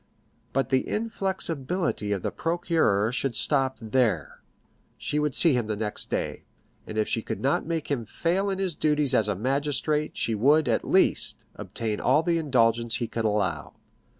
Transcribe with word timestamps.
But 0.51 0.69
the 0.69 0.87
inflexibility 0.87 2.11
of 2.11 2.23
the 2.23 2.31
procureur 2.31 3.11
should 3.11 3.35
stop 3.35 3.77
there; 3.79 4.41
she 4.97 5.19
would 5.19 5.35
see 5.35 5.53
him 5.53 5.67
the 5.67 5.75
next 5.75 6.09
day, 6.09 6.41
and 6.87 6.97
if 6.97 7.07
she 7.07 7.21
could 7.21 7.39
not 7.39 7.67
make 7.67 7.91
him 7.91 8.07
fail 8.07 8.49
in 8.49 8.57
his 8.57 8.73
duties 8.73 9.13
as 9.13 9.27
a 9.27 9.35
magistrate, 9.35 10.17
she 10.17 10.33
would, 10.33 10.67
at 10.67 10.83
least, 10.83 11.37
obtain 11.55 11.99
all 11.99 12.23
the 12.23 12.39
indulgence 12.39 12.95
he 12.95 13.07
could 13.07 13.25
allow. 13.25 13.73